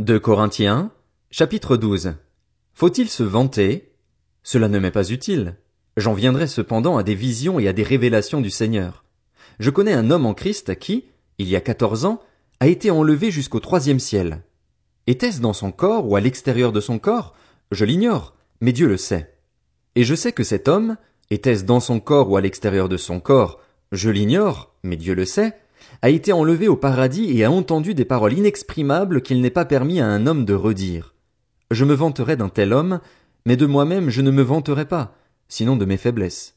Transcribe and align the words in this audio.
De 0.00 0.18
Corinthiens, 0.18 0.90
chapitre 1.30 1.76
12. 1.76 2.14
Faut-il 2.72 3.08
se 3.08 3.22
vanter? 3.22 3.92
Cela 4.42 4.66
ne 4.66 4.80
m'est 4.80 4.90
pas 4.90 5.08
utile. 5.10 5.54
J'en 5.96 6.14
viendrai 6.14 6.48
cependant 6.48 6.96
à 6.96 7.04
des 7.04 7.14
visions 7.14 7.60
et 7.60 7.68
à 7.68 7.72
des 7.72 7.84
révélations 7.84 8.40
du 8.40 8.50
Seigneur. 8.50 9.04
Je 9.60 9.70
connais 9.70 9.92
un 9.92 10.10
homme 10.10 10.26
en 10.26 10.34
Christ 10.34 10.76
qui, 10.80 11.04
il 11.38 11.48
y 11.48 11.54
a 11.54 11.60
quatorze 11.60 12.06
ans, 12.06 12.20
a 12.58 12.66
été 12.66 12.90
enlevé 12.90 13.30
jusqu'au 13.30 13.60
troisième 13.60 14.00
ciel. 14.00 14.42
Était-ce 15.06 15.40
dans 15.40 15.52
son 15.52 15.70
corps 15.70 16.10
ou 16.10 16.16
à 16.16 16.20
l'extérieur 16.20 16.72
de 16.72 16.80
son 16.80 16.98
corps? 16.98 17.32
Je 17.70 17.84
l'ignore, 17.84 18.34
mais 18.60 18.72
Dieu 18.72 18.88
le 18.88 18.96
sait. 18.96 19.36
Et 19.94 20.02
je 20.02 20.16
sais 20.16 20.32
que 20.32 20.42
cet 20.42 20.66
homme, 20.66 20.96
était-ce 21.30 21.62
dans 21.62 21.78
son 21.78 22.00
corps 22.00 22.28
ou 22.28 22.36
à 22.36 22.40
l'extérieur 22.40 22.88
de 22.88 22.96
son 22.96 23.20
corps? 23.20 23.60
Je 23.92 24.10
l'ignore, 24.10 24.74
mais 24.82 24.96
Dieu 24.96 25.14
le 25.14 25.24
sait, 25.24 25.56
a 26.02 26.10
été 26.10 26.32
enlevé 26.32 26.68
au 26.68 26.76
paradis 26.76 27.38
et 27.38 27.44
a 27.44 27.50
entendu 27.50 27.94
des 27.94 28.04
paroles 28.04 28.34
inexprimables 28.34 29.22
qu'il 29.22 29.40
n'est 29.40 29.50
pas 29.50 29.64
permis 29.64 30.00
à 30.00 30.06
un 30.06 30.26
homme 30.26 30.44
de 30.44 30.54
redire. 30.54 31.14
Je 31.70 31.84
me 31.84 31.94
vanterai 31.94 32.36
d'un 32.36 32.48
tel 32.48 32.72
homme, 32.72 33.00
mais 33.46 33.56
de 33.56 33.66
moi-même 33.66 34.10
je 34.10 34.20
ne 34.20 34.30
me 34.30 34.42
vanterai 34.42 34.84
pas, 34.84 35.16
sinon 35.48 35.76
de 35.76 35.84
mes 35.84 35.96
faiblesses. 35.96 36.56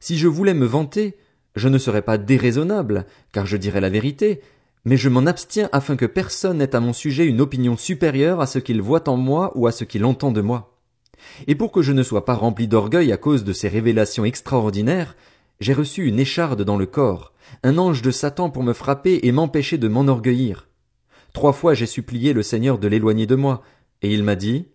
Si 0.00 0.18
je 0.18 0.28
voulais 0.28 0.54
me 0.54 0.66
vanter, 0.66 1.16
je 1.54 1.68
ne 1.68 1.78
serais 1.78 2.02
pas 2.02 2.18
déraisonnable, 2.18 3.06
car 3.32 3.46
je 3.46 3.56
dirais 3.56 3.80
la 3.80 3.88
vérité, 3.88 4.40
mais 4.84 4.96
je 4.96 5.08
m'en 5.08 5.26
abstiens 5.26 5.68
afin 5.72 5.96
que 5.96 6.06
personne 6.06 6.58
n'ait 6.58 6.76
à 6.76 6.80
mon 6.80 6.92
sujet 6.92 7.26
une 7.26 7.40
opinion 7.40 7.76
supérieure 7.76 8.40
à 8.40 8.46
ce 8.46 8.58
qu'il 8.58 8.82
voit 8.82 9.08
en 9.08 9.16
moi 9.16 9.52
ou 9.56 9.66
à 9.66 9.72
ce 9.72 9.84
qu'il 9.84 10.04
entend 10.04 10.30
de 10.30 10.40
moi. 10.40 10.78
Et 11.46 11.54
pour 11.54 11.72
que 11.72 11.82
je 11.82 11.92
ne 11.92 12.02
sois 12.02 12.24
pas 12.24 12.34
rempli 12.34 12.68
d'orgueil 12.68 13.12
à 13.12 13.16
cause 13.16 13.42
de 13.42 13.52
ces 13.52 13.68
révélations 13.68 14.24
extraordinaires, 14.24 15.16
j'ai 15.60 15.72
reçu 15.72 16.06
une 16.06 16.18
écharde 16.18 16.62
dans 16.62 16.76
le 16.76 16.86
corps, 16.86 17.32
un 17.62 17.78
ange 17.78 18.02
de 18.02 18.10
Satan 18.10 18.50
pour 18.50 18.62
me 18.62 18.72
frapper 18.72 19.20
et 19.22 19.32
m'empêcher 19.32 19.78
de 19.78 19.88
m'enorgueillir. 19.88 20.68
Trois 21.32 21.52
fois 21.52 21.74
j'ai 21.74 21.86
supplié 21.86 22.32
le 22.32 22.42
Seigneur 22.42 22.78
de 22.78 22.88
l'éloigner 22.88 23.26
de 23.26 23.34
moi, 23.34 23.62
et 24.02 24.12
il 24.12 24.22
m'a 24.22 24.36
dit, 24.36 24.68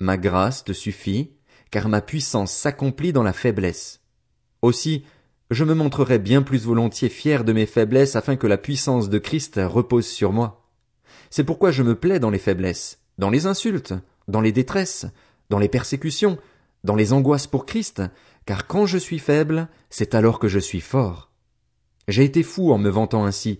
Ma 0.00 0.16
grâce 0.16 0.64
te 0.64 0.72
suffit, 0.72 1.32
car 1.70 1.88
ma 1.88 2.00
puissance 2.00 2.52
s'accomplit 2.52 3.12
dans 3.12 3.22
la 3.22 3.32
faiblesse. 3.32 4.00
Aussi, 4.62 5.04
je 5.50 5.64
me 5.64 5.74
montrerai 5.74 6.18
bien 6.18 6.42
plus 6.42 6.64
volontiers 6.64 7.08
fier 7.08 7.44
de 7.44 7.52
mes 7.52 7.66
faiblesses 7.66 8.16
afin 8.16 8.36
que 8.36 8.46
la 8.46 8.58
puissance 8.58 9.08
de 9.08 9.18
Christ 9.18 9.60
repose 9.62 10.06
sur 10.06 10.32
moi. 10.32 10.68
C'est 11.30 11.44
pourquoi 11.44 11.70
je 11.70 11.82
me 11.82 11.94
plais 11.94 12.20
dans 12.20 12.30
les 12.30 12.38
faiblesses, 12.38 13.00
dans 13.18 13.30
les 13.30 13.46
insultes, 13.46 13.94
dans 14.28 14.40
les 14.40 14.52
détresses, 14.52 15.06
dans 15.50 15.58
les 15.58 15.68
persécutions, 15.68 16.38
dans 16.84 16.94
les 16.94 17.12
angoisses 17.12 17.46
pour 17.46 17.66
Christ, 17.66 18.02
car 18.46 18.66
quand 18.66 18.86
je 18.86 18.98
suis 18.98 19.18
faible, 19.18 19.68
c'est 19.90 20.14
alors 20.14 20.38
que 20.38 20.48
je 20.48 20.58
suis 20.58 20.80
fort. 20.80 21.30
J'ai 22.08 22.24
été 22.24 22.42
fou 22.42 22.72
en 22.72 22.78
me 22.78 22.88
vantant 22.88 23.24
ainsi, 23.24 23.58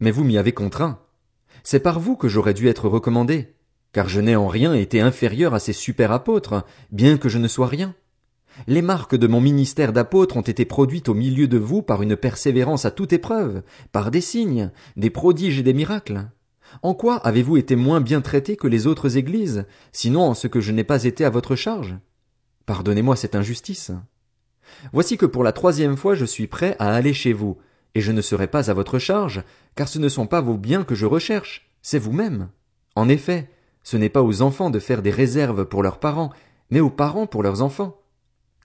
mais 0.00 0.10
vous 0.10 0.24
m'y 0.24 0.38
avez 0.38 0.52
contraint. 0.52 1.00
C'est 1.64 1.80
par 1.80 1.98
vous 1.98 2.16
que 2.16 2.28
j'aurais 2.28 2.54
dû 2.54 2.68
être 2.68 2.88
recommandé, 2.88 3.54
car 3.92 4.08
je 4.08 4.20
n'ai 4.20 4.36
en 4.36 4.46
rien 4.46 4.74
été 4.74 5.00
inférieur 5.00 5.54
à 5.54 5.58
ces 5.58 5.72
super 5.72 6.12
apôtres, 6.12 6.64
bien 6.92 7.18
que 7.18 7.28
je 7.28 7.38
ne 7.38 7.48
sois 7.48 7.66
rien. 7.66 7.94
Les 8.66 8.82
marques 8.82 9.16
de 9.16 9.26
mon 9.26 9.40
ministère 9.40 9.92
d'apôtre 9.92 10.36
ont 10.36 10.42
été 10.42 10.64
produites 10.64 11.08
au 11.08 11.14
milieu 11.14 11.46
de 11.48 11.58
vous 11.58 11.82
par 11.82 12.02
une 12.02 12.16
persévérance 12.16 12.84
à 12.84 12.90
toute 12.90 13.12
épreuve, 13.12 13.62
par 13.92 14.10
des 14.10 14.20
signes, 14.20 14.70
des 14.96 15.10
prodiges 15.10 15.58
et 15.58 15.62
des 15.62 15.74
miracles. 15.74 16.28
En 16.82 16.94
quoi 16.94 17.16
avez-vous 17.16 17.56
été 17.56 17.76
moins 17.76 18.00
bien 18.00 18.20
traité 18.20 18.56
que 18.56 18.66
les 18.66 18.86
autres 18.86 19.16
églises, 19.16 19.66
sinon 19.92 20.22
en 20.22 20.34
ce 20.34 20.48
que 20.48 20.60
je 20.60 20.72
n'ai 20.72 20.84
pas 20.84 21.04
été 21.04 21.24
à 21.24 21.30
votre 21.30 21.56
charge? 21.56 21.96
Pardonnez-moi 22.68 23.16
cette 23.16 23.34
injustice. 23.34 23.92
Voici 24.92 25.16
que 25.16 25.24
pour 25.24 25.42
la 25.42 25.52
troisième 25.52 25.96
fois 25.96 26.14
je 26.14 26.26
suis 26.26 26.46
prêt 26.46 26.76
à 26.78 26.94
aller 26.94 27.14
chez 27.14 27.32
vous, 27.32 27.56
et 27.94 28.02
je 28.02 28.12
ne 28.12 28.20
serai 28.20 28.46
pas 28.46 28.70
à 28.70 28.74
votre 28.74 28.98
charge, 28.98 29.42
car 29.74 29.88
ce 29.88 29.98
ne 29.98 30.10
sont 30.10 30.26
pas 30.26 30.42
vos 30.42 30.58
biens 30.58 30.84
que 30.84 30.94
je 30.94 31.06
recherche, 31.06 31.70
c'est 31.80 31.98
vous-même. 31.98 32.50
En 32.94 33.08
effet, 33.08 33.48
ce 33.84 33.96
n'est 33.96 34.10
pas 34.10 34.22
aux 34.22 34.42
enfants 34.42 34.68
de 34.68 34.80
faire 34.80 35.00
des 35.00 35.10
réserves 35.10 35.64
pour 35.64 35.82
leurs 35.82 35.98
parents, 35.98 36.30
mais 36.70 36.80
aux 36.80 36.90
parents 36.90 37.26
pour 37.26 37.42
leurs 37.42 37.62
enfants. 37.62 38.02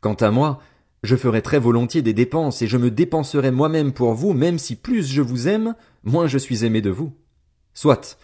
Quant 0.02 0.16
à 0.16 0.32
moi, 0.32 0.60
je 1.04 1.16
ferai 1.16 1.42
très 1.42 1.60
volontiers 1.60 2.02
des 2.02 2.14
dépenses 2.14 2.62
et 2.62 2.68
je 2.68 2.78
me 2.78 2.92
dépenserai 2.92 3.52
moi-même 3.52 3.94
pour 3.94 4.16
vous, 4.16 4.34
même 4.34 4.60
si 4.60 4.76
plus 4.76 5.08
je 5.08 5.22
vous 5.22 5.48
aime, 5.48 5.76
moins 6.04 6.28
je 6.28 6.40
suis 6.40 6.66
aimé 6.66 6.82
de 6.82 6.90
vous. 6.90 7.14
Soit, 7.74 8.18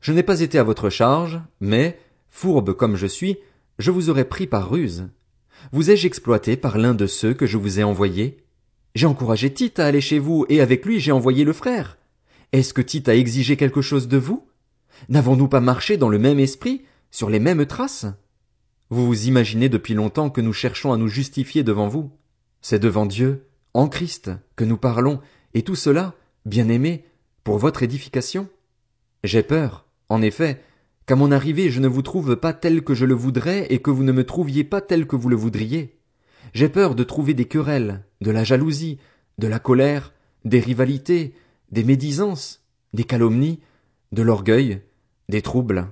je 0.00 0.14
n'ai 0.14 0.22
pas 0.22 0.40
été 0.40 0.58
à 0.58 0.64
votre 0.64 0.88
charge, 0.88 1.42
mais, 1.60 2.00
fourbe 2.30 2.72
comme 2.72 2.96
je 2.96 3.06
suis, 3.06 3.36
je 3.78 3.90
vous 3.90 4.08
aurais 4.08 4.24
pris 4.24 4.46
par 4.46 4.70
ruse. 4.70 5.10
Vous 5.72 5.90
ai-je 5.90 6.06
exploité 6.06 6.56
par 6.56 6.78
l'un 6.78 6.94
de 6.94 7.06
ceux 7.06 7.34
que 7.34 7.46
je 7.46 7.56
vous 7.56 7.80
ai 7.80 7.84
envoyés? 7.84 8.44
J'ai 8.94 9.06
encouragé 9.06 9.52
Tite 9.52 9.78
à 9.78 9.86
aller 9.86 10.00
chez 10.00 10.18
vous, 10.18 10.46
et 10.48 10.60
avec 10.60 10.86
lui 10.86 11.00
j'ai 11.00 11.12
envoyé 11.12 11.44
le 11.44 11.52
frère. 11.52 11.98
Est-ce 12.52 12.72
que 12.72 12.82
Tite 12.82 13.08
a 13.08 13.16
exigé 13.16 13.56
quelque 13.56 13.82
chose 13.82 14.08
de 14.08 14.16
vous? 14.16 14.48
N'avons-nous 15.08 15.48
pas 15.48 15.60
marché 15.60 15.96
dans 15.96 16.08
le 16.08 16.18
même 16.18 16.38
esprit, 16.38 16.82
sur 17.10 17.28
les 17.28 17.40
mêmes 17.40 17.66
traces? 17.66 18.06
Vous 18.88 19.06
vous 19.06 19.26
imaginez 19.26 19.68
depuis 19.68 19.94
longtemps 19.94 20.30
que 20.30 20.40
nous 20.40 20.52
cherchons 20.52 20.92
à 20.92 20.96
nous 20.96 21.08
justifier 21.08 21.62
devant 21.62 21.88
vous. 21.88 22.10
C'est 22.62 22.78
devant 22.78 23.04
Dieu, 23.04 23.46
en 23.74 23.88
Christ, 23.88 24.30
que 24.54 24.64
nous 24.64 24.78
parlons, 24.78 25.20
et 25.54 25.62
tout 25.62 25.74
cela, 25.74 26.14
bien 26.44 26.68
aimé, 26.68 27.04
pour 27.44 27.58
votre 27.58 27.82
édification. 27.82 28.48
J'ai 29.24 29.42
peur, 29.42 29.86
en 30.08 30.22
effet, 30.22 30.62
qu'à 31.06 31.16
mon 31.16 31.30
arrivée 31.30 31.70
je 31.70 31.80
ne 31.80 31.88
vous 31.88 32.02
trouve 32.02 32.36
pas 32.36 32.52
tel 32.52 32.82
que 32.82 32.94
je 32.94 33.06
le 33.06 33.14
voudrais 33.14 33.66
et 33.70 33.78
que 33.78 33.90
vous 33.90 34.02
ne 34.02 34.12
me 34.12 34.24
trouviez 34.24 34.64
pas 34.64 34.80
tel 34.80 35.06
que 35.06 35.16
vous 35.16 35.28
le 35.28 35.36
voudriez. 35.36 35.96
J'ai 36.52 36.68
peur 36.68 36.94
de 36.94 37.04
trouver 37.04 37.34
des 37.34 37.44
querelles, 37.44 38.04
de 38.20 38.30
la 38.30 38.44
jalousie, 38.44 38.98
de 39.38 39.46
la 39.46 39.58
colère, 39.58 40.12
des 40.44 40.60
rivalités, 40.60 41.34
des 41.70 41.84
médisances, 41.84 42.64
des 42.92 43.04
calomnies, 43.04 43.60
de 44.12 44.22
l'orgueil, 44.22 44.80
des 45.28 45.42
troubles. 45.42 45.88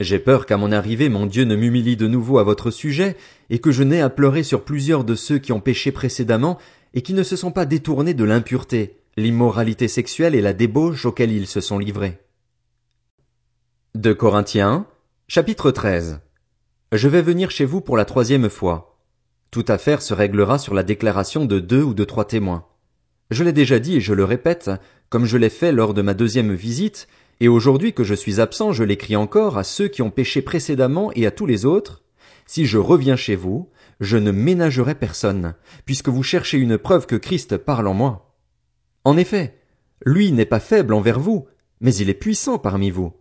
J'ai 0.00 0.18
peur 0.18 0.46
qu'à 0.46 0.56
mon 0.56 0.72
arrivée 0.72 1.08
mon 1.08 1.26
Dieu 1.26 1.44
ne 1.44 1.56
m'humilie 1.56 1.96
de 1.96 2.06
nouveau 2.06 2.38
à 2.38 2.44
votre 2.44 2.70
sujet, 2.70 3.16
et 3.50 3.58
que 3.58 3.70
je 3.70 3.82
n'aie 3.82 4.00
à 4.00 4.10
pleurer 4.10 4.42
sur 4.42 4.64
plusieurs 4.64 5.04
de 5.04 5.14
ceux 5.14 5.38
qui 5.38 5.52
ont 5.52 5.60
péché 5.60 5.92
précédemment 5.92 6.58
et 6.94 7.02
qui 7.02 7.14
ne 7.14 7.22
se 7.22 7.36
sont 7.36 7.52
pas 7.52 7.66
détournés 7.66 8.14
de 8.14 8.24
l'impureté, 8.24 8.96
l'immoralité 9.16 9.88
sexuelle 9.88 10.34
et 10.34 10.40
la 10.40 10.52
débauche 10.52 11.04
auxquelles 11.04 11.32
ils 11.32 11.46
se 11.46 11.60
sont 11.60 11.78
livrés. 11.78 12.18
De 13.96 14.12
Corinthiens, 14.12 14.86
chapitre 15.26 15.72
13. 15.72 16.20
Je 16.92 17.08
vais 17.08 17.22
venir 17.22 17.50
chez 17.50 17.64
vous 17.64 17.80
pour 17.80 17.96
la 17.96 18.04
troisième 18.04 18.48
fois. 18.48 19.00
Toute 19.50 19.68
affaire 19.68 20.00
se 20.00 20.14
réglera 20.14 20.60
sur 20.60 20.74
la 20.74 20.84
déclaration 20.84 21.44
de 21.44 21.58
deux 21.58 21.82
ou 21.82 21.92
de 21.92 22.04
trois 22.04 22.24
témoins. 22.24 22.66
Je 23.32 23.42
l'ai 23.42 23.52
déjà 23.52 23.80
dit 23.80 23.96
et 23.96 24.00
je 24.00 24.14
le 24.14 24.22
répète, 24.22 24.70
comme 25.08 25.24
je 25.24 25.36
l'ai 25.36 25.48
fait 25.48 25.72
lors 25.72 25.92
de 25.92 26.02
ma 26.02 26.14
deuxième 26.14 26.54
visite, 26.54 27.08
et 27.40 27.48
aujourd'hui 27.48 27.92
que 27.92 28.04
je 28.04 28.14
suis 28.14 28.40
absent, 28.40 28.72
je 28.72 28.84
l'écris 28.84 29.16
encore 29.16 29.58
à 29.58 29.64
ceux 29.64 29.88
qui 29.88 30.02
ont 30.02 30.12
péché 30.12 30.40
précédemment 30.40 31.10
et 31.16 31.26
à 31.26 31.32
tous 31.32 31.46
les 31.46 31.66
autres. 31.66 32.04
Si 32.46 32.66
je 32.66 32.78
reviens 32.78 33.16
chez 33.16 33.34
vous, 33.34 33.70
je 33.98 34.18
ne 34.18 34.30
ménagerai 34.30 34.94
personne, 34.94 35.56
puisque 35.84 36.10
vous 36.10 36.22
cherchez 36.22 36.58
une 36.58 36.78
preuve 36.78 37.06
que 37.06 37.16
Christ 37.16 37.56
parle 37.56 37.88
en 37.88 37.94
moi. 37.94 38.36
En 39.02 39.16
effet, 39.16 39.58
lui 40.06 40.30
n'est 40.30 40.46
pas 40.46 40.60
faible 40.60 40.94
envers 40.94 41.18
vous, 41.18 41.48
mais 41.80 41.92
il 41.96 42.08
est 42.08 42.14
puissant 42.14 42.58
parmi 42.58 42.90
vous. 42.90 43.14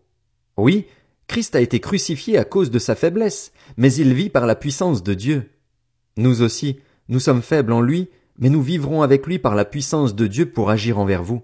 Oui, 0.59 0.85
Christ 1.27 1.55
a 1.55 1.61
été 1.61 1.79
crucifié 1.79 2.37
à 2.37 2.43
cause 2.43 2.71
de 2.71 2.79
sa 2.79 2.95
faiblesse, 2.95 3.51
mais 3.77 3.93
il 3.93 4.13
vit 4.13 4.29
par 4.29 4.45
la 4.45 4.55
puissance 4.55 5.03
de 5.03 5.13
Dieu. 5.13 5.51
Nous 6.17 6.41
aussi, 6.41 6.79
nous 7.07 7.19
sommes 7.19 7.41
faibles 7.41 7.71
en 7.71 7.81
lui, 7.81 8.09
mais 8.37 8.49
nous 8.49 8.61
vivrons 8.61 9.01
avec 9.01 9.25
lui 9.25 9.39
par 9.39 9.55
la 9.55 9.65
puissance 9.65 10.15
de 10.15 10.27
Dieu 10.27 10.51
pour 10.51 10.69
agir 10.69 10.99
envers 10.99 11.23
vous. 11.23 11.41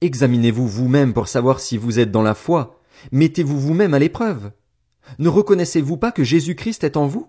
Examinez-vous 0.00 0.68
vous-même 0.68 1.14
pour 1.14 1.26
savoir 1.26 1.58
si 1.58 1.76
vous 1.76 1.98
êtes 1.98 2.12
dans 2.12 2.22
la 2.22 2.34
foi. 2.34 2.80
Mettez-vous 3.10 3.58
vous-même 3.58 3.94
à 3.94 3.98
l'épreuve. 3.98 4.52
Ne 5.18 5.28
reconnaissez-vous 5.28 5.96
pas 5.96 6.12
que 6.12 6.22
Jésus-Christ 6.22 6.84
est 6.84 6.96
en 6.96 7.06
vous? 7.06 7.26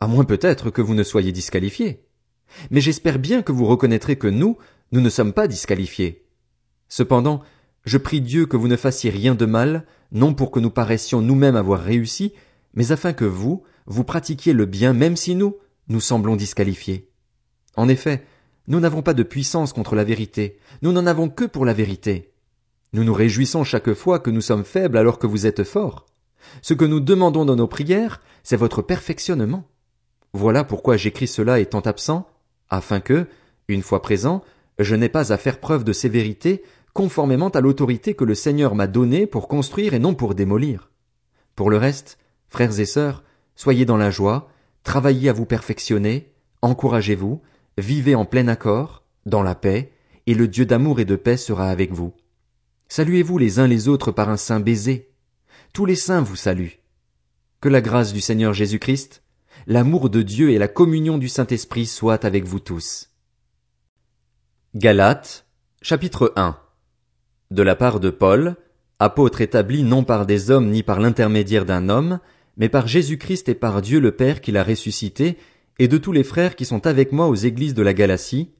À 0.00 0.06
moins 0.06 0.24
peut-être 0.24 0.70
que 0.70 0.80
vous 0.80 0.94
ne 0.94 1.02
soyez 1.02 1.32
disqualifié. 1.32 2.06
Mais 2.70 2.80
j'espère 2.80 3.18
bien 3.18 3.42
que 3.42 3.52
vous 3.52 3.66
reconnaîtrez 3.66 4.16
que 4.16 4.28
nous, 4.28 4.56
nous 4.92 5.00
ne 5.00 5.10
sommes 5.10 5.32
pas 5.34 5.48
disqualifiés. 5.48 6.24
Cependant, 6.88 7.42
je 7.84 7.98
prie 7.98 8.20
Dieu 8.20 8.46
que 8.46 8.56
vous 8.56 8.68
ne 8.68 8.76
fassiez 8.76 9.10
rien 9.10 9.34
de 9.34 9.46
mal, 9.46 9.84
non 10.12 10.34
pour 10.34 10.50
que 10.50 10.60
nous 10.60 10.70
paraissions 10.70 11.20
nous-mêmes 11.20 11.56
avoir 11.56 11.80
réussi, 11.80 12.32
mais 12.74 12.92
afin 12.92 13.12
que 13.12 13.24
vous, 13.24 13.62
vous 13.86 14.04
pratiquiez 14.04 14.52
le 14.52 14.66
bien 14.66 14.92
même 14.92 15.16
si 15.16 15.34
nous, 15.34 15.56
nous 15.88 16.00
semblons 16.00 16.36
disqualifiés. 16.36 17.10
En 17.76 17.88
effet, 17.88 18.24
nous 18.66 18.80
n'avons 18.80 19.02
pas 19.02 19.14
de 19.14 19.22
puissance 19.22 19.72
contre 19.72 19.94
la 19.94 20.04
vérité, 20.04 20.58
nous 20.82 20.92
n'en 20.92 21.06
avons 21.06 21.28
que 21.28 21.44
pour 21.44 21.64
la 21.64 21.72
vérité. 21.72 22.32
Nous 22.92 23.04
nous 23.04 23.14
réjouissons 23.14 23.64
chaque 23.64 23.92
fois 23.94 24.18
que 24.18 24.30
nous 24.30 24.40
sommes 24.40 24.64
faibles 24.64 24.96
alors 24.96 25.18
que 25.18 25.26
vous 25.26 25.46
êtes 25.46 25.64
forts. 25.64 26.06
Ce 26.62 26.74
que 26.74 26.84
nous 26.84 27.00
demandons 27.00 27.44
dans 27.44 27.56
nos 27.56 27.66
prières, 27.66 28.20
c'est 28.42 28.56
votre 28.56 28.82
perfectionnement. 28.82 29.64
Voilà 30.32 30.64
pourquoi 30.64 30.96
j'écris 30.96 31.26
cela 31.26 31.60
étant 31.60 31.80
absent, 31.80 32.28
afin 32.70 33.00
que, 33.00 33.26
une 33.68 33.82
fois 33.82 34.02
présent, 34.02 34.42
je 34.78 34.94
n'ai 34.94 35.08
pas 35.08 35.32
à 35.32 35.36
faire 35.36 35.60
preuve 35.60 35.84
de 35.84 35.92
sévérité 35.92 36.62
conformément 36.98 37.50
à 37.50 37.60
l'autorité 37.60 38.14
que 38.14 38.24
le 38.24 38.34
Seigneur 38.34 38.74
m'a 38.74 38.88
donnée 38.88 39.28
pour 39.28 39.46
construire 39.46 39.94
et 39.94 40.00
non 40.00 40.14
pour 40.14 40.34
démolir. 40.34 40.90
Pour 41.54 41.70
le 41.70 41.76
reste, 41.76 42.18
frères 42.48 42.80
et 42.80 42.86
sœurs, 42.86 43.22
soyez 43.54 43.84
dans 43.84 43.96
la 43.96 44.10
joie, 44.10 44.50
travaillez 44.82 45.28
à 45.28 45.32
vous 45.32 45.46
perfectionner, 45.46 46.32
encouragez-vous, 46.60 47.40
vivez 47.76 48.16
en 48.16 48.24
plein 48.24 48.48
accord, 48.48 49.04
dans 49.26 49.44
la 49.44 49.54
paix, 49.54 49.92
et 50.26 50.34
le 50.34 50.48
Dieu 50.48 50.66
d'amour 50.66 50.98
et 50.98 51.04
de 51.04 51.14
paix 51.14 51.36
sera 51.36 51.70
avec 51.70 51.92
vous. 51.92 52.14
Saluez-vous 52.88 53.38
les 53.38 53.60
uns 53.60 53.68
les 53.68 53.86
autres 53.86 54.10
par 54.10 54.28
un 54.28 54.36
saint 54.36 54.58
baiser. 54.58 55.08
tous 55.72 55.86
les 55.86 55.94
saints 55.94 56.22
vous 56.22 56.34
saluent. 56.34 56.80
Que 57.60 57.68
la 57.68 57.80
grâce 57.80 58.12
du 58.12 58.20
Seigneur 58.20 58.54
Jésus-Christ, 58.54 59.22
l'amour 59.68 60.10
de 60.10 60.22
Dieu 60.22 60.50
et 60.50 60.58
la 60.58 60.66
communion 60.66 61.16
du 61.16 61.28
Saint-Esprit 61.28 61.86
soient 61.86 62.26
avec 62.26 62.44
vous 62.44 62.58
tous. 62.58 63.10
Galates, 64.74 65.46
chapitre 65.80 66.32
1 66.34 66.58
De 67.50 67.62
la 67.62 67.74
part 67.76 67.98
de 67.98 68.10
Paul, 68.10 68.56
apôtre 68.98 69.40
établi 69.40 69.82
non 69.82 70.04
par 70.04 70.26
des 70.26 70.50
hommes 70.50 70.70
ni 70.70 70.82
par 70.82 71.00
l'intermédiaire 71.00 71.64
d'un 71.64 71.88
homme, 71.88 72.18
mais 72.56 72.68
par 72.68 72.86
Jésus-Christ 72.86 73.48
et 73.48 73.54
par 73.54 73.80
Dieu 73.80 74.00
le 74.00 74.12
Père 74.12 74.40
qui 74.40 74.52
l'a 74.52 74.64
ressuscité, 74.64 75.38
et 75.78 75.88
de 75.88 75.96
tous 75.96 76.12
les 76.12 76.24
frères 76.24 76.56
qui 76.56 76.64
sont 76.64 76.86
avec 76.86 77.12
moi 77.12 77.28
aux 77.28 77.34
églises 77.34 77.74
de 77.74 77.82
la 77.82 77.94
Galatie, 77.94 78.50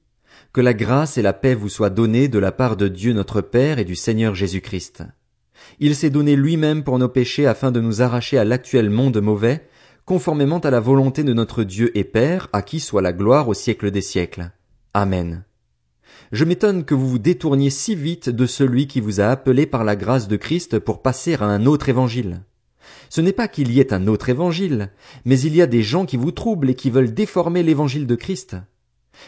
que 0.53 0.61
la 0.61 0.73
grâce 0.73 1.19
et 1.19 1.23
la 1.23 1.33
paix 1.33 1.55
vous 1.55 1.69
soient 1.69 1.91
données 1.91 2.29
de 2.29 2.39
la 2.39 2.53
part 2.53 2.77
de 2.77 2.89
Dieu 2.89 3.13
notre 3.13 3.41
Père 3.41 3.79
et 3.79 3.85
du 3.85 3.97
Seigneur 3.97 4.35
Jésus-Christ. 4.35 5.03
Il 5.81 5.95
s'est 5.95 6.11
donné 6.11 6.37
lui-même 6.37 6.85
pour 6.85 6.99
nos 6.99 7.09
péchés 7.09 7.47
afin 7.47 7.71
de 7.71 7.81
nous 7.81 8.01
arracher 8.01 8.39
à 8.39 8.45
l'actuel 8.45 8.89
monde 8.89 9.21
mauvais, 9.21 9.67
conformément 10.05 10.61
à 10.61 10.71
la 10.71 10.81
volonté 10.81 11.25
de 11.25 11.35
notre 11.35 11.65
Dieu 11.65 11.97
et 11.99 12.05
Père, 12.05 12.49
à 12.53 12.63
qui 12.63 12.81
soit 12.81 13.03
la 13.03 13.13
gloire 13.13 13.49
au 13.49 13.55
siècle 13.55 13.91
des 13.91 14.01
siècles. 14.01 14.51
Amen. 14.95 15.45
Je 16.33 16.45
m'étonne 16.45 16.85
que 16.85 16.95
vous 16.95 17.09
vous 17.09 17.19
détourniez 17.19 17.71
si 17.71 17.95
vite 17.95 18.29
de 18.29 18.47
celui 18.47 18.87
qui 18.87 19.01
vous 19.01 19.21
a 19.21 19.27
appelé 19.27 19.67
par 19.67 19.85
la 19.85 19.97
grâce 19.97 20.29
de 20.29 20.37
Christ 20.37 20.79
pour 20.79 21.03
passer 21.03 21.35
à 21.35 21.45
un 21.45 21.67
autre 21.67 21.89
évangile. 21.89 22.43
Ce 23.09 23.21
n'est 23.21 23.33
pas 23.33 23.49
qu'il 23.49 23.73
y 23.73 23.81
ait 23.81 23.93
un 23.93 24.07
autre 24.07 24.29
évangile, 24.29 24.91
mais 25.25 25.41
il 25.41 25.55
y 25.57 25.63
a 25.63 25.67
des 25.67 25.83
gens 25.83 26.07
qui 26.07 26.17
vous 26.17 26.33
troublent 26.33 26.71
et 26.71 26.75
qui 26.75 26.91
veulent 26.91 27.15
déformer 27.15 27.63
l'évangile 27.63 28.07
de 28.07 28.15
Christ. 28.15 28.57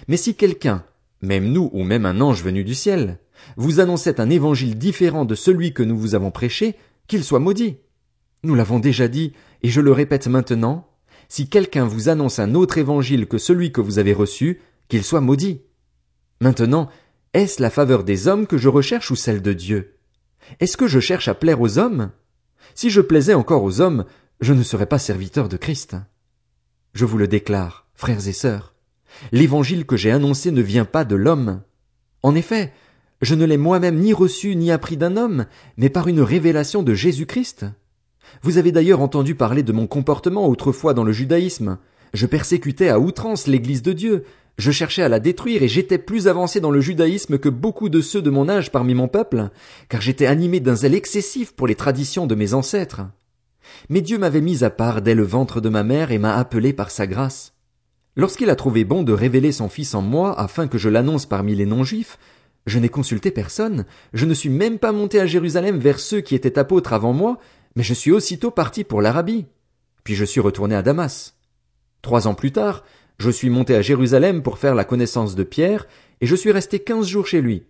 Mais 0.09 0.17
si 0.17 0.35
quelqu'un, 0.35 0.85
même 1.23 1.51
nous 1.51 1.71
ou 1.73 1.83
même 1.83 2.07
un 2.07 2.21
ange 2.21 2.43
venu 2.43 2.65
du 2.65 2.75
ciel, 2.75 3.19
vous 3.57 3.81
annonçait 3.81 4.21
un 4.21 4.31
évangile 4.31 4.77
différent 4.77 5.25
de 5.25 5.35
celui 5.35 5.73
que 5.73 5.83
nous 5.83 5.97
vous 5.97 6.15
avons 6.15 6.31
prêché, 6.31 6.77
qu'il 7.09 7.25
soit 7.25 7.41
maudit. 7.41 7.77
Nous 8.43 8.55
l'avons 8.55 8.79
déjà 8.79 9.09
dit, 9.09 9.33
et 9.63 9.69
je 9.69 9.81
le 9.81 9.93
répète 9.93 10.27
maintenant, 10.27 10.89
si 11.29 11.49
quelqu'un 11.49 11.85
vous 11.85 12.09
annonce 12.09 12.39
un 12.39 12.55
autre 12.55 12.79
évangile 12.79 13.27
que 13.27 13.39
celui 13.39 13.73
que 13.73 13.81
vous 13.81 13.99
avez 13.99 14.13
reçu, 14.13 14.61
qu'il 14.89 15.05
soit 15.05 15.21
maudit. 15.21 15.63
Maintenant, 16.41 16.89
est-ce 17.35 17.61
la 17.61 17.69
faveur 17.69 18.03
des 18.03 18.27
hommes 18.27 18.47
que 18.47 18.57
je 18.57 18.69
recherche 18.69 19.11
ou 19.11 19.17
celle 19.17 19.43
de 19.43 19.53
Dieu? 19.53 19.97
Est-ce 20.59 20.79
que 20.79 20.87
je 20.87 20.99
cherche 20.99 21.29
à 21.29 21.35
plaire 21.35 21.61
aux 21.61 21.79
hommes? 21.79 22.11
Si 22.75 22.89
je 22.89 23.03
plaisais 23.03 23.35
encore 23.35 23.63
aux 23.63 23.81
hommes, 23.81 24.07
je 24.41 24.55
ne 24.55 24.63
serais 24.63 24.87
pas 24.87 24.99
serviteur 24.99 25.49
de 25.49 25.59
Christ. 25.59 25.97
Je 26.95 27.05
vous 27.05 27.19
le 27.19 27.29
déclare, 27.29 27.87
frères 27.95 28.27
et 28.27 28.33
sœurs, 28.33 28.75
l'évangile 29.33 29.85
que 29.85 29.97
j'ai 29.97 30.11
annoncé 30.11 30.51
ne 30.51 30.63
vient 30.63 30.87
pas 30.87 31.05
de 31.05 31.15
l'homme. 31.15 31.61
En 32.23 32.35
effet, 32.35 32.73
je 33.21 33.35
ne 33.35 33.45
l'ai 33.45 33.59
moi-même 33.59 33.99
ni 33.99 34.15
reçu 34.15 34.57
ni 34.57 34.71
appris 34.71 34.97
d'un 34.97 35.19
homme, 35.19 35.45
mais 35.77 35.91
par 35.91 36.09
une 36.09 36.23
révélation 36.23 36.83
de 36.83 36.95
Jésus-Christ. 36.95 37.67
Vous 38.43 38.57
avez 38.57 38.73
d'ailleurs 38.73 39.03
entendu 39.03 39.35
parler 39.35 39.63
de 39.63 39.73
mon 39.73 39.87
comportement 39.87 40.49
autrefois 40.49 40.95
dans 40.95 41.05
le 41.05 41.13
judaïsme. 41.13 41.79
Je 42.15 42.27
persécutais 42.27 42.89
à 42.89 42.99
outrance 42.99 43.47
l'église 43.47 43.83
de 43.83 43.93
Dieu, 43.93 44.25
je 44.59 44.71
cherchais 44.71 45.03
à 45.03 45.09
la 45.09 45.21
détruire 45.21 45.63
et 45.63 45.69
j'étais 45.69 45.99
plus 45.99 46.29
avancé 46.29 46.61
dans 46.61 46.71
le 46.71 46.81
judaïsme 46.81 47.39
que 47.39 47.49
beaucoup 47.49 47.89
de 47.89 48.01
ceux 48.01 48.23
de 48.23 48.31
mon 48.31 48.49
âge 48.49 48.71
parmi 48.71 48.95
mon 48.95 49.09
peuple, 49.09 49.51
car 49.89 50.01
j'étais 50.01 50.27
animé 50.27 50.61
d'un 50.61 50.75
zèle 50.75 50.95
excessif 50.95 51.53
pour 51.53 51.67
les 51.67 51.75
traditions 51.75 52.27
de 52.27 52.35
mes 52.35 52.55
ancêtres. 52.55 53.03
Mais 53.89 54.01
Dieu 54.01 54.19
m'avait 54.19 54.41
mis 54.41 54.65
à 54.65 54.71
part 54.71 55.03
dès 55.03 55.15
le 55.15 55.23
ventre 55.23 55.61
de 55.61 55.69
ma 55.69 55.83
mère 55.83 56.11
et 56.11 56.19
m'a 56.19 56.37
appelé 56.37 56.73
par 56.73 56.91
sa 56.91 57.07
grâce. 57.07 57.55
Lorsqu'il 58.17 58.51
a 58.51 58.57
trouvé 58.57 58.85
bon 58.85 59.03
de 59.03 59.13
révéler 59.13 59.53
son 59.53 59.69
Fils 59.69 59.95
en 59.95 60.03
moi 60.03 60.39
afin 60.39 60.67
que 60.67 60.79
je 60.79 60.89
l'annonce 60.89 61.27
parmi 61.27 61.55
les 61.55 61.67
non-juifs, 61.67 62.19
je 62.67 62.79
n'ai 62.79 62.89
consulté 62.89 63.31
personne, 63.31 63.87
je 64.13 64.27
ne 64.27 64.35
suis 64.35 64.51
même 64.51 64.79
pas 64.79 64.93
monté 64.93 65.21
à 65.21 65.27
Jérusalem 65.27 65.79
vers 65.79 65.99
ceux 65.99 66.21
qui 66.21 66.35
étaient 66.35 66.59
apôtres 66.59 66.93
avant 66.93 67.13
moi, 67.13 67.39
mais 67.77 67.83
je 67.83 67.95
suis 67.95 68.13
aussitôt 68.13 68.51
parti 68.51 68.85
pour 68.85 69.01
l'Arabie. 69.01 69.47
Puis 70.05 70.15
je 70.15 70.25
suis 70.25 70.41
retourné 70.41 70.75
à 70.75 70.83
Damas. 70.83 71.37
Trois 72.03 72.27
ans 72.27 72.35
plus 72.35 72.53
tard, 72.53 72.85
je 73.21 73.31
suis 73.31 73.51
monté 73.51 73.75
à 73.75 73.83
Jérusalem 73.83 74.43
pour 74.43 74.57
faire 74.57 74.75
la 74.75 74.85
connaissance 74.85 75.35
de 75.35 75.43
Pierre, 75.43 75.87
et 76.23 76.27
je 76.27 76.35
suis 76.35 76.53
resté 76.53 76.79
quinze 76.79 77.07
jours 77.07 77.27
chez 77.27 77.43
lui. 77.43 77.65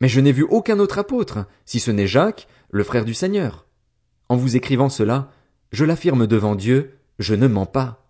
Mais 0.00 0.06
je 0.06 0.20
n'ai 0.20 0.30
vu 0.30 0.46
aucun 0.48 0.78
autre 0.78 1.00
apôtre, 1.00 1.46
si 1.64 1.80
ce 1.80 1.90
n'est 1.90 2.06
Jacques, 2.06 2.46
le 2.70 2.84
frère 2.84 3.04
du 3.04 3.12
Seigneur. 3.12 3.66
En 4.28 4.36
vous 4.36 4.54
écrivant 4.54 4.88
cela, 4.88 5.32
je 5.72 5.84
l'affirme 5.84 6.28
devant 6.28 6.54
Dieu, 6.54 6.98
je 7.18 7.34
ne 7.34 7.48
mens 7.48 7.66
pas. 7.66 8.08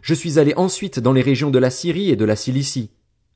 Je 0.00 0.14
suis 0.14 0.38
allé 0.38 0.54
ensuite 0.56 1.00
dans 1.00 1.12
les 1.12 1.20
régions 1.20 1.50
de 1.50 1.58
la 1.58 1.68
Syrie 1.68 2.10
et 2.10 2.16
de 2.16 2.24
la 2.24 2.36
Cilicie. 2.36 2.90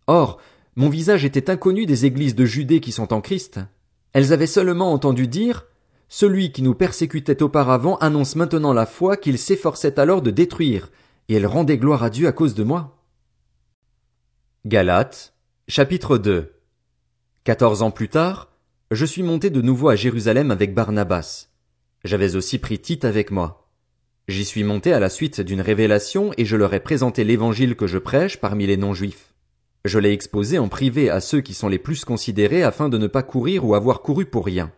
Or, 0.06 0.40
mon 0.74 0.88
visage 0.88 1.26
était 1.26 1.50
inconnu 1.50 1.84
des 1.84 2.06
églises 2.06 2.34
de 2.34 2.46
Judée 2.46 2.80
qui 2.80 2.92
sont 2.92 3.12
en 3.12 3.20
Christ. 3.20 3.60
Elles 4.14 4.32
avaient 4.32 4.46
seulement 4.46 4.90
entendu 4.90 5.28
dire 5.28 5.66
Celui 6.08 6.50
qui 6.50 6.62
nous 6.62 6.74
persécutait 6.74 7.42
auparavant 7.42 7.96
annonce 7.98 8.36
maintenant 8.36 8.72
la 8.72 8.86
foi 8.86 9.18
qu'il 9.18 9.36
s'efforçait 9.36 10.00
alors 10.00 10.22
de 10.22 10.30
détruire, 10.30 10.88
et 11.30 11.34
elle 11.34 11.46
rendait 11.46 11.78
gloire 11.78 12.02
à 12.02 12.10
Dieu 12.10 12.26
à 12.26 12.32
cause 12.32 12.54
de 12.56 12.64
moi. 12.64 12.98
Galates, 14.66 15.32
chapitre 15.68 16.18
2 16.18 16.52
Quatorze 17.44 17.82
ans 17.82 17.92
plus 17.92 18.08
tard, 18.08 18.50
je 18.90 19.06
suis 19.06 19.22
monté 19.22 19.48
de 19.48 19.60
nouveau 19.62 19.90
à 19.90 19.94
Jérusalem 19.94 20.50
avec 20.50 20.74
Barnabas. 20.74 21.46
J'avais 22.02 22.34
aussi 22.34 22.58
pris 22.58 22.80
Tite 22.80 23.04
avec 23.04 23.30
moi. 23.30 23.70
J'y 24.26 24.44
suis 24.44 24.64
monté 24.64 24.92
à 24.92 24.98
la 24.98 25.08
suite 25.08 25.40
d'une 25.40 25.60
révélation 25.60 26.32
et 26.36 26.44
je 26.44 26.56
leur 26.56 26.74
ai 26.74 26.80
présenté 26.80 27.22
l'évangile 27.22 27.76
que 27.76 27.86
je 27.86 27.98
prêche 27.98 28.40
parmi 28.40 28.66
les 28.66 28.76
non-juifs. 28.76 29.32
Je 29.84 30.00
l'ai 30.00 30.10
exposé 30.10 30.58
en 30.58 30.68
privé 30.68 31.10
à 31.10 31.20
ceux 31.20 31.42
qui 31.42 31.54
sont 31.54 31.68
les 31.68 31.78
plus 31.78 32.04
considérés 32.04 32.64
afin 32.64 32.88
de 32.88 32.98
ne 32.98 33.06
pas 33.06 33.22
courir 33.22 33.64
ou 33.64 33.76
avoir 33.76 34.02
couru 34.02 34.26
pour 34.26 34.46
rien. 34.46 34.72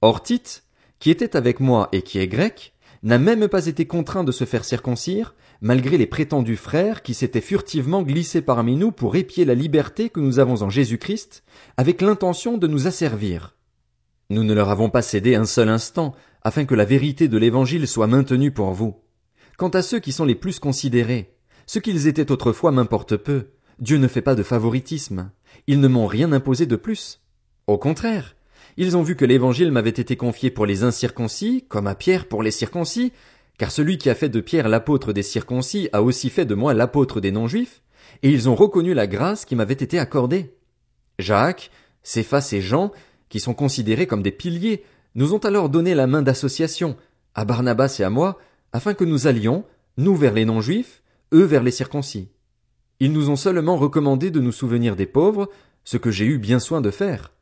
Or 0.00 0.22
Tite, 0.22 0.62
qui 1.00 1.10
était 1.10 1.36
avec 1.36 1.58
moi 1.58 1.88
et 1.90 2.02
qui 2.02 2.20
est 2.20 2.28
grec, 2.28 2.72
n'a 3.02 3.18
même 3.18 3.48
pas 3.48 3.66
été 3.66 3.86
contraint 3.86 4.22
de 4.22 4.32
se 4.32 4.44
faire 4.44 4.64
circoncire, 4.64 5.34
malgré 5.60 5.98
les 5.98 6.06
prétendus 6.06 6.56
frères 6.56 7.02
qui 7.02 7.14
s'étaient 7.14 7.40
furtivement 7.40 8.02
glissés 8.02 8.42
parmi 8.42 8.76
nous 8.76 8.92
pour 8.92 9.16
épier 9.16 9.44
la 9.44 9.54
liberté 9.54 10.08
que 10.08 10.20
nous 10.20 10.38
avons 10.38 10.62
en 10.62 10.70
Jésus-Christ, 10.70 11.42
avec 11.76 12.00
l'intention 12.00 12.58
de 12.58 12.66
nous 12.66 12.86
asservir. 12.86 13.56
Nous 14.30 14.44
ne 14.44 14.54
leur 14.54 14.68
avons 14.68 14.90
pas 14.90 15.02
cédé 15.02 15.34
un 15.34 15.46
seul 15.46 15.68
instant, 15.68 16.14
afin 16.42 16.64
que 16.64 16.74
la 16.74 16.84
vérité 16.84 17.28
de 17.28 17.38
l'Évangile 17.38 17.88
soit 17.88 18.06
maintenue 18.06 18.52
pour 18.52 18.72
vous. 18.72 18.96
Quant 19.56 19.70
à 19.70 19.82
ceux 19.82 19.98
qui 19.98 20.12
sont 20.12 20.24
les 20.24 20.34
plus 20.34 20.60
considérés, 20.60 21.34
ce 21.66 21.78
qu'ils 21.78 22.06
étaient 22.06 22.30
autrefois 22.30 22.72
m'importe 22.72 23.16
peu. 23.16 23.48
Dieu 23.78 23.98
ne 23.98 24.08
fait 24.08 24.22
pas 24.22 24.34
de 24.34 24.42
favoritisme. 24.42 25.30
Ils 25.66 25.80
ne 25.80 25.88
m'ont 25.88 26.06
rien 26.06 26.32
imposé 26.32 26.66
de 26.66 26.76
plus. 26.76 27.20
Au 27.66 27.78
contraire, 27.78 28.36
ils 28.76 28.96
ont 28.96 29.02
vu 29.02 29.16
que 29.16 29.24
l'Évangile 29.24 29.72
m'avait 29.72 29.90
été 29.90 30.16
confié 30.16 30.50
pour 30.50 30.64
les 30.64 30.82
incirconcis, 30.82 31.64
comme 31.68 31.86
à 31.86 31.94
Pierre 31.94 32.26
pour 32.26 32.42
les 32.42 32.50
circoncis, 32.50 33.12
car 33.58 33.72
celui 33.72 33.98
qui 33.98 34.08
a 34.08 34.14
fait 34.14 34.28
de 34.28 34.40
Pierre 34.40 34.68
l'apôtre 34.68 35.12
des 35.12 35.22
circoncis 35.22 35.88
a 35.92 36.02
aussi 36.02 36.30
fait 36.30 36.46
de 36.46 36.54
moi 36.54 36.74
l'apôtre 36.74 37.20
des 37.20 37.32
non-juifs, 37.32 37.82
et 38.22 38.30
ils 38.30 38.48
ont 38.48 38.54
reconnu 38.54 38.94
la 38.94 39.06
grâce 39.06 39.44
qui 39.44 39.56
m'avait 39.56 39.74
été 39.74 39.98
accordée. 39.98 40.54
Jacques, 41.18 41.70
Céphas 42.02 42.50
et 42.52 42.60
Jean, 42.60 42.92
qui 43.28 43.40
sont 43.40 43.54
considérés 43.54 44.06
comme 44.06 44.22
des 44.22 44.30
piliers, 44.30 44.84
nous 45.14 45.34
ont 45.34 45.38
alors 45.38 45.68
donné 45.68 45.94
la 45.94 46.06
main 46.06 46.22
d'association, 46.22 46.96
à 47.34 47.44
Barnabas 47.44 47.96
et 47.98 48.04
à 48.04 48.10
moi, 48.10 48.38
afin 48.72 48.94
que 48.94 49.04
nous 49.04 49.26
allions, 49.26 49.64
nous 49.96 50.14
vers 50.14 50.32
les 50.32 50.44
non-juifs, 50.44 51.02
eux 51.34 51.44
vers 51.44 51.62
les 51.62 51.72
circoncis. 51.72 52.28
Ils 53.00 53.12
nous 53.12 53.28
ont 53.28 53.36
seulement 53.36 53.76
recommandé 53.76 54.30
de 54.30 54.40
nous 54.40 54.52
souvenir 54.52 54.94
des 54.94 55.06
pauvres, 55.06 55.50
ce 55.84 55.96
que 55.96 56.10
j'ai 56.10 56.26
eu 56.26 56.38
bien 56.38 56.60
soin 56.60 56.80
de 56.80 56.90
faire. 56.90 57.32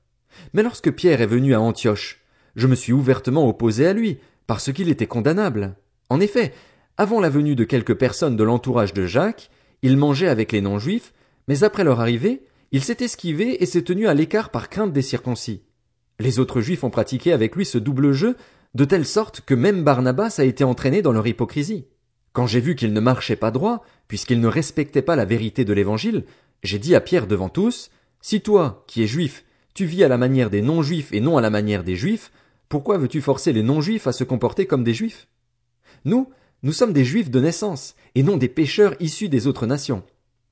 Mais 0.54 0.62
lorsque 0.62 0.92
Pierre 0.92 1.20
est 1.20 1.26
venu 1.26 1.54
à 1.54 1.60
Antioche, 1.60 2.22
je 2.56 2.66
me 2.66 2.74
suis 2.74 2.92
ouvertement 2.92 3.46
opposé 3.48 3.86
à 3.86 3.92
lui, 3.92 4.18
parce 4.46 4.72
qu'il 4.72 4.88
était 4.88 5.06
condamnable. 5.06 5.76
En 6.08 6.20
effet, 6.20 6.52
avant 6.96 7.20
la 7.20 7.28
venue 7.28 7.56
de 7.56 7.64
quelques 7.64 7.94
personnes 7.94 8.36
de 8.36 8.44
l'entourage 8.44 8.94
de 8.94 9.06
Jacques, 9.06 9.50
il 9.82 9.96
mangeait 9.96 10.28
avec 10.28 10.52
les 10.52 10.60
non-juifs, 10.60 11.12
mais 11.48 11.64
après 11.64 11.84
leur 11.84 12.00
arrivée, 12.00 12.42
il 12.72 12.82
s'est 12.82 12.98
esquivé 13.00 13.62
et 13.62 13.66
s'est 13.66 13.82
tenu 13.82 14.08
à 14.08 14.14
l'écart 14.14 14.50
par 14.50 14.68
crainte 14.68 14.92
des 14.92 15.02
circoncis. 15.02 15.62
Les 16.18 16.38
autres 16.38 16.60
juifs 16.60 16.84
ont 16.84 16.90
pratiqué 16.90 17.32
avec 17.32 17.54
lui 17.56 17.64
ce 17.64 17.78
double 17.78 18.12
jeu, 18.12 18.36
de 18.74 18.84
telle 18.84 19.06
sorte 19.06 19.42
que 19.42 19.54
même 19.54 19.84
Barnabas 19.84 20.36
a 20.38 20.44
été 20.44 20.64
entraîné 20.64 21.02
dans 21.02 21.12
leur 21.12 21.26
hypocrisie. 21.26 21.86
Quand 22.32 22.46
j'ai 22.46 22.60
vu 22.60 22.74
qu'il 22.74 22.92
ne 22.92 23.00
marchait 23.00 23.36
pas 23.36 23.50
droit, 23.50 23.84
puisqu'il 24.08 24.40
ne 24.40 24.48
respectait 24.48 25.02
pas 25.02 25.16
la 25.16 25.24
vérité 25.24 25.64
de 25.64 25.72
l'évangile, 25.72 26.24
j'ai 26.62 26.78
dit 26.78 26.94
à 26.94 27.00
Pierre 27.00 27.26
devant 27.26 27.48
tous, 27.48 27.90
si 28.20 28.40
toi, 28.40 28.84
qui 28.86 29.02
es 29.02 29.06
juif, 29.06 29.44
tu 29.74 29.84
vis 29.84 30.04
à 30.04 30.08
la 30.08 30.18
manière 30.18 30.50
des 30.50 30.62
non-juifs 30.62 31.12
et 31.12 31.20
non 31.20 31.36
à 31.36 31.40
la 31.40 31.50
manière 31.50 31.84
des 31.84 31.96
juifs, 31.96 32.32
pourquoi 32.68 32.98
veux-tu 32.98 33.20
forcer 33.20 33.52
les 33.52 33.62
non-juifs 33.62 34.06
à 34.06 34.12
se 34.12 34.24
comporter 34.24 34.66
comme 34.66 34.84
des 34.84 34.94
juifs? 34.94 35.28
Nous, 36.06 36.28
nous 36.62 36.72
sommes 36.72 36.92
des 36.92 37.04
juifs 37.04 37.32
de 37.32 37.40
naissance, 37.40 37.96
et 38.14 38.22
non 38.22 38.36
des 38.36 38.48
pécheurs 38.48 38.94
issus 39.00 39.28
des 39.28 39.48
autres 39.48 39.66
nations. 39.66 40.04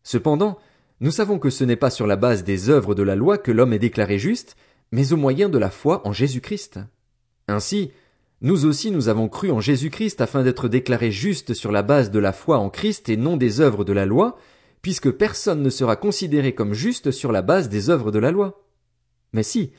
Cependant, 0.02 0.58
nous 0.98 1.12
savons 1.12 1.38
que 1.38 1.48
ce 1.48 1.62
n'est 1.62 1.76
pas 1.76 1.90
sur 1.90 2.08
la 2.08 2.16
base 2.16 2.42
des 2.42 2.70
œuvres 2.70 2.96
de 2.96 3.04
la 3.04 3.14
loi 3.14 3.38
que 3.38 3.52
l'homme 3.52 3.72
est 3.72 3.78
déclaré 3.78 4.18
juste, 4.18 4.56
mais 4.90 5.12
au 5.12 5.16
moyen 5.16 5.48
de 5.48 5.56
la 5.56 5.70
foi 5.70 6.06
en 6.08 6.12
Jésus-Christ. 6.12 6.80
Ainsi, 7.46 7.92
nous 8.40 8.64
aussi 8.66 8.90
nous 8.90 9.08
avons 9.08 9.28
cru 9.28 9.52
en 9.52 9.60
Jésus-Christ 9.60 10.20
afin 10.20 10.42
d'être 10.42 10.66
déclarés 10.66 11.12
justes 11.12 11.54
sur 11.54 11.70
la 11.70 11.82
base 11.82 12.10
de 12.10 12.18
la 12.18 12.32
foi 12.32 12.58
en 12.58 12.68
Christ 12.68 13.08
et 13.08 13.16
non 13.16 13.36
des 13.36 13.60
œuvres 13.60 13.84
de 13.84 13.92
la 13.92 14.06
loi, 14.06 14.36
puisque 14.82 15.12
personne 15.12 15.62
ne 15.62 15.70
sera 15.70 15.94
considéré 15.94 16.52
comme 16.56 16.74
juste 16.74 17.12
sur 17.12 17.30
la 17.30 17.42
base 17.42 17.68
des 17.68 17.90
œuvres 17.90 18.10
de 18.10 18.18
la 18.18 18.32
loi. 18.32 18.66
Mais 19.32 19.44
si, 19.44 19.70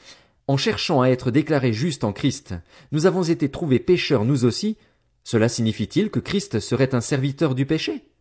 en 0.47 0.55
cherchant 0.55 1.01
à 1.01 1.09
être 1.09 1.31
déclarés 1.31 1.73
justes 1.73 2.05
en 2.05 2.13
Christ, 2.13 2.55
nous 2.93 3.05
avons 3.05 3.23
été 3.23 3.49
trouvés 3.49 3.79
pécheurs 3.79 4.23
nous 4.23 4.45
aussi, 4.45 4.77
cela 5.25 5.49
signifie-t-il 5.49 6.11
que 6.11 6.19
Christ 6.19 6.59
serait 6.59 6.93
un 6.93 7.01
serviteur 7.01 7.55
du 7.55 7.65
péché? 7.65 8.11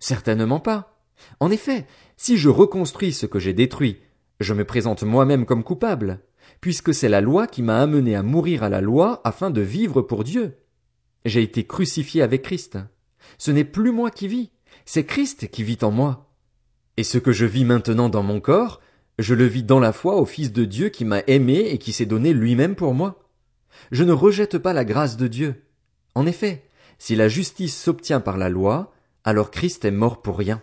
Certainement 0.00 0.58
pas. 0.58 1.00
En 1.38 1.52
effet, 1.52 1.86
si 2.16 2.36
je 2.36 2.48
reconstruis 2.48 3.12
ce 3.12 3.26
que 3.26 3.38
j'ai 3.38 3.52
détruit, 3.52 4.00
je 4.40 4.54
me 4.54 4.64
présente 4.64 5.04
moi-même 5.04 5.46
comme 5.46 5.62
coupable, 5.62 6.18
puisque 6.60 6.92
c'est 6.92 7.08
la 7.08 7.20
loi 7.20 7.46
qui 7.46 7.62
m'a 7.62 7.80
amené 7.80 8.16
à 8.16 8.24
mourir 8.24 8.64
à 8.64 8.68
la 8.68 8.80
loi 8.80 9.20
afin 9.22 9.50
de 9.50 9.60
vivre 9.60 10.02
pour 10.02 10.24
Dieu. 10.24 10.58
J'ai 11.24 11.42
été 11.42 11.64
crucifié 11.64 12.22
avec 12.22 12.42
Christ. 12.42 12.76
Ce 13.38 13.52
n'est 13.52 13.64
plus 13.64 13.92
moi 13.92 14.10
qui 14.10 14.26
vis, 14.26 14.50
c'est 14.84 15.04
Christ 15.04 15.48
qui 15.48 15.62
vit 15.62 15.78
en 15.82 15.92
moi. 15.92 16.34
Et 16.96 17.04
ce 17.04 17.18
que 17.18 17.30
je 17.30 17.46
vis 17.46 17.64
maintenant 17.64 18.08
dans 18.08 18.24
mon 18.24 18.40
corps, 18.40 18.80
je 19.20 19.36
le 19.36 19.44
vis 19.44 19.62
dans 19.62 19.78
la 19.78 19.92
foi 19.92 20.16
au 20.16 20.24
Fils 20.24 20.52
de 20.52 20.64
Dieu 20.64 20.88
qui 20.88 21.04
m'a 21.04 21.22
aimé 21.28 21.68
et 21.70 21.78
qui 21.78 21.92
s'est 21.92 22.04
donné 22.04 22.32
lui-même 22.32 22.74
pour 22.74 22.94
moi. 22.94 23.28
Je 23.92 24.02
ne 24.02 24.12
rejette 24.12 24.58
pas 24.58 24.72
la 24.72 24.84
grâce 24.84 25.16
de 25.16 25.28
Dieu. 25.28 25.62
En 26.18 26.26
effet, 26.26 26.64
si 26.98 27.14
la 27.14 27.28
justice 27.28 27.80
s'obtient 27.80 28.18
par 28.18 28.38
la 28.38 28.48
loi, 28.48 28.92
alors 29.22 29.52
Christ 29.52 29.84
est 29.84 29.92
mort 29.92 30.20
pour 30.20 30.36
rien. 30.36 30.60